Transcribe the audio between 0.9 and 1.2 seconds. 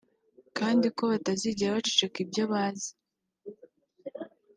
ko